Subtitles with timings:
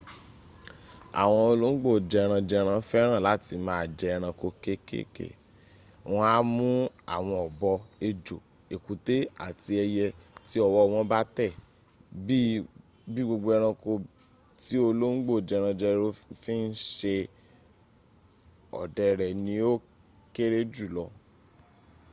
[1.21, 5.27] àwọn olóńgbò jẹranjẹran féràn láti ma jẹ ẹranko kekeke.
[6.11, 6.67] wọn a mú
[7.15, 7.71] àwọn ọ̀bọ
[8.07, 8.37] ejò
[8.75, 10.05] ẹ̀kútẹ́ àti ẹyẹ
[10.47, 11.51] tí ọwọ́ wọn bá tẹ̀.
[13.13, 13.91] bí i gbogbo ẹranko
[14.63, 16.11] ti olóńgbo jẹranjẹran
[16.41, 17.15] fi n ṣe
[18.81, 19.73] ọdẹ rẹ ni o
[20.35, 21.05] kẹ́rẹ́ juu lọ